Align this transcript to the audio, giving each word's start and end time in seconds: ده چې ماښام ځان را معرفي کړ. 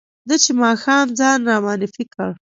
ده 0.27 0.35
چې 0.43 0.51
ماښام 0.63 1.07
ځان 1.19 1.39
را 1.47 1.55
معرفي 1.65 2.03
کړ. 2.13 2.29